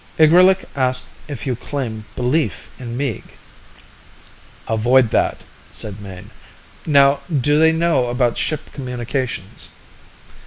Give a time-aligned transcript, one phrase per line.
[0.17, 3.23] Igrillik asks if you claim belief in Meeg."
[4.67, 6.31] "Avoid that," said Mayne.
[6.87, 9.69] "Now do they know about ship communications?"